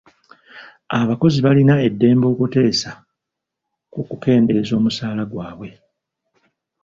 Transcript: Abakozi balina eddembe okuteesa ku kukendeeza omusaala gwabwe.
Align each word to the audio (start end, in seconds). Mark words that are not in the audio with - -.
Abakozi 0.99 1.37
balina 1.45 1.73
eddembe 1.87 2.25
okuteesa 2.33 2.91
ku 3.91 3.99
kukendeeza 4.07 4.73
omusaala 4.79 5.23
gwabwe. 5.31 5.69